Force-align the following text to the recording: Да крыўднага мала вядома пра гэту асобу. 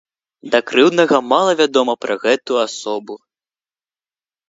Да 0.55 0.59
крыўднага 0.71 1.19
мала 1.35 1.53
вядома 1.61 1.93
пра 2.07 2.19
гэту 2.27 2.53
асобу. 2.67 3.23